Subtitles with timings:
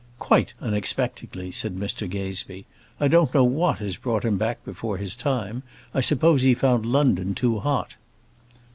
[0.17, 2.65] "Quite unexpectedly," said Mr Gazebee.
[2.99, 5.61] "I don't know what has brought him back before his time.
[5.93, 7.93] I suppose he found London too hot."